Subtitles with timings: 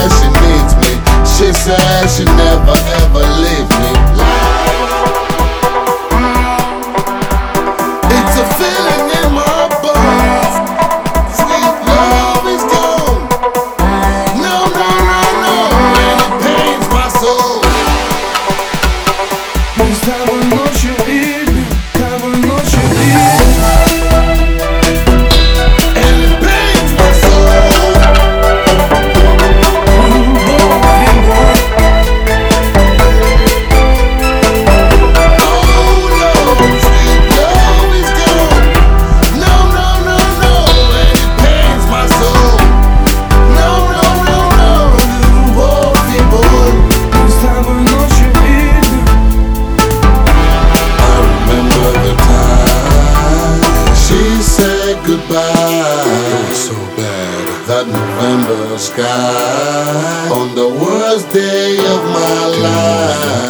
[0.00, 0.92] and she needs me.
[1.34, 4.01] She says she never ever leave me.
[57.66, 63.42] that November sky on the worst day of my life.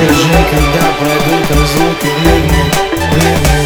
[0.00, 2.48] Скажи, когда пройдут разлуки, блин,
[3.12, 3.59] блин, блин.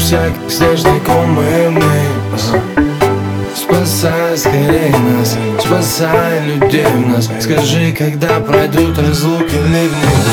[0.00, 1.82] Всяк как снежный ком мы.
[3.54, 7.28] Спасай скорее нас, спасай людей в нас.
[7.38, 10.29] Скажи, когда пройдут разлуки ливни.